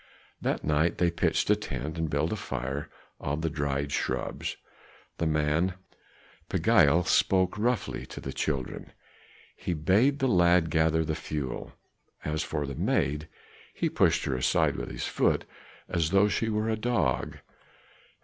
That 0.41 0.63
night 0.63 0.97
they 0.97 1.11
pitched 1.11 1.47
a 1.51 1.55
tent 1.55 1.95
and 1.95 2.09
built 2.09 2.31
a 2.33 2.35
fire 2.35 2.89
of 3.19 3.43
the 3.43 3.51
dried 3.51 3.91
shrubs. 3.91 4.57
The 5.19 5.27
man 5.27 5.75
Pagiel 6.49 7.05
spoke 7.05 7.55
roughly 7.55 8.07
to 8.07 8.19
the 8.19 8.33
children; 8.33 8.93
he 9.55 9.75
bade 9.75 10.17
the 10.17 10.27
lad 10.27 10.71
gather 10.71 11.05
the 11.05 11.13
fuel; 11.13 11.73
as 12.25 12.41
for 12.41 12.65
the 12.65 12.73
maid, 12.73 13.27
he 13.75 13.89
pushed 13.91 14.25
her 14.25 14.33
aside 14.35 14.75
with 14.75 14.89
his 14.89 15.05
foot, 15.05 15.45
as 15.87 16.09
though 16.09 16.27
she 16.27 16.49
were 16.49 16.67
a 16.67 16.75
dog. 16.75 17.37